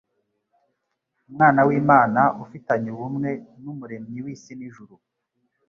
Umwana 1.29 1.59
w'Imana 1.67 2.21
ufitanye 2.43 2.87
ubumwe 2.95 3.29
n'Umuremyi 3.61 4.19
w'isi 4.25 4.53
n'ijuru. 4.59 4.93